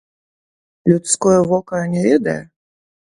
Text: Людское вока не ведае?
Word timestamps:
Людское 0.91 1.37
вока 1.51 1.79
не 1.95 2.01
ведае? 2.07 2.39